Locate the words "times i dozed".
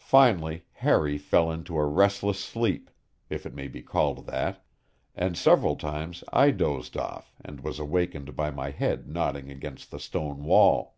5.76-6.96